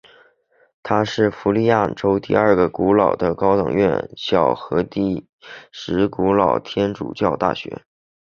[0.81, 5.27] 它也是加利福尼亚州第二古老的高等院校和第
[5.71, 7.83] 十古老的天主教大学。